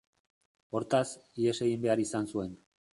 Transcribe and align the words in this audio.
Hortaz, 0.79 1.03
ihes 1.45 1.55
egin 1.69 1.87
behar 1.87 2.05
izan 2.09 2.31
zuen. 2.35 2.63